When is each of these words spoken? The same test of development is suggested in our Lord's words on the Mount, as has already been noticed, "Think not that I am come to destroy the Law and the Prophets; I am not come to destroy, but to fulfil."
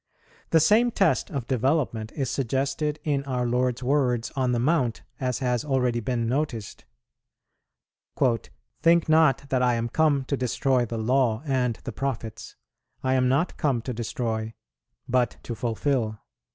The 0.49 0.59
same 0.59 0.89
test 0.89 1.29
of 1.29 1.45
development 1.45 2.11
is 2.13 2.27
suggested 2.31 2.97
in 3.03 3.23
our 3.25 3.45
Lord's 3.45 3.83
words 3.83 4.31
on 4.35 4.51
the 4.51 4.57
Mount, 4.57 5.03
as 5.19 5.37
has 5.45 5.63
already 5.63 5.99
been 5.99 6.27
noticed, 6.27 6.85
"Think 8.81 9.07
not 9.07 9.47
that 9.49 9.61
I 9.61 9.75
am 9.75 9.89
come 9.89 10.25
to 10.25 10.35
destroy 10.35 10.87
the 10.87 10.97
Law 10.97 11.43
and 11.45 11.75
the 11.83 11.91
Prophets; 11.91 12.55
I 13.03 13.13
am 13.13 13.29
not 13.29 13.57
come 13.57 13.83
to 13.83 13.93
destroy, 13.93 14.55
but 15.07 15.37
to 15.43 15.53
fulfil." 15.53 16.17